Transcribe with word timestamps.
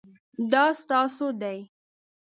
دا 0.51 0.65
ستاسو 0.81 1.27
دی؟ 1.41 1.59